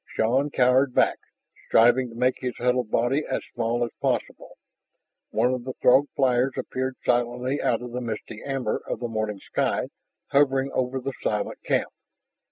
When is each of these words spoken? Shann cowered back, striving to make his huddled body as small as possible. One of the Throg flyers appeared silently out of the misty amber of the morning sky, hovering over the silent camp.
Shann 0.15 0.49
cowered 0.49 0.95
back, 0.95 1.19
striving 1.67 2.09
to 2.09 2.15
make 2.15 2.39
his 2.39 2.55
huddled 2.57 2.89
body 2.89 3.23
as 3.29 3.43
small 3.53 3.85
as 3.85 3.91
possible. 4.01 4.57
One 5.29 5.53
of 5.53 5.63
the 5.63 5.73
Throg 5.73 6.07
flyers 6.15 6.53
appeared 6.57 6.95
silently 7.05 7.61
out 7.61 7.83
of 7.83 7.91
the 7.91 8.01
misty 8.01 8.41
amber 8.43 8.81
of 8.87 8.99
the 8.99 9.07
morning 9.07 9.37
sky, 9.39 9.89
hovering 10.31 10.71
over 10.71 10.99
the 10.99 11.13
silent 11.21 11.59
camp. 11.63 11.91